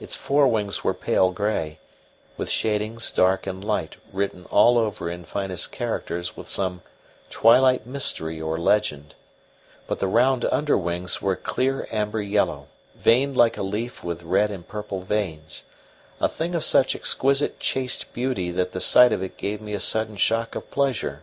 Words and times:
Its 0.00 0.16
fore 0.16 0.48
wings 0.48 0.82
were 0.82 0.92
pale 0.92 1.30
grey, 1.30 1.78
with 2.36 2.50
shadings 2.50 3.12
dark 3.12 3.46
and 3.46 3.62
light 3.64 3.98
written 4.12 4.46
all 4.46 4.76
over 4.76 5.08
in 5.08 5.24
finest 5.24 5.70
characters 5.70 6.36
with 6.36 6.48
some 6.48 6.82
twilight 7.30 7.86
mystery 7.86 8.42
or 8.42 8.58
legend; 8.58 9.14
but 9.86 10.00
the 10.00 10.08
round 10.08 10.44
under 10.46 10.76
wings 10.76 11.22
were 11.22 11.36
clear 11.36 11.86
amber 11.92 12.20
yellow, 12.20 12.66
veined 12.96 13.36
like 13.36 13.56
a 13.56 13.62
leaf 13.62 14.02
with 14.02 14.24
red 14.24 14.50
and 14.50 14.66
purple 14.66 15.02
veins; 15.02 15.62
a 16.20 16.28
thing 16.28 16.56
of 16.56 16.64
such 16.64 16.96
exquisite 16.96 17.60
chaste 17.60 18.12
beauty 18.12 18.50
that 18.50 18.72
the 18.72 18.80
sight 18.80 19.12
of 19.12 19.22
it 19.22 19.36
gave 19.36 19.60
me 19.60 19.72
a 19.72 19.78
sudden 19.78 20.16
shock 20.16 20.56
of 20.56 20.68
pleasure. 20.72 21.22